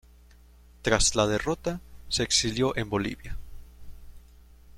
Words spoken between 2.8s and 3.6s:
Bolivia.